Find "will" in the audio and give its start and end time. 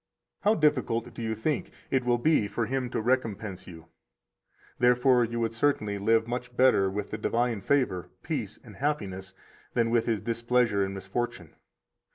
2.03-2.17